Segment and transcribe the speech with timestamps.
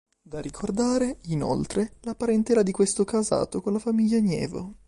[0.23, 4.73] Da ricordare, inoltre, la parentela di questo casato con la famiglia Nievo.